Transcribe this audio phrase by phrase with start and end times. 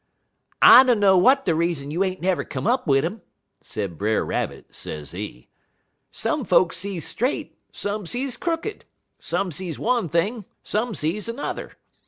[0.63, 3.21] "'I dunner w'at de reason you ain't never come up wid um,'
[3.61, 5.47] sez Brer Rabbit, sezee;
[6.11, 8.83] 'some folks sees straight, some sees crooked,
[9.19, 11.73] some sees one thing, some sees 'n'er.